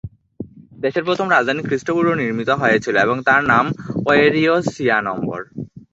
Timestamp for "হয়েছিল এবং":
2.61-3.17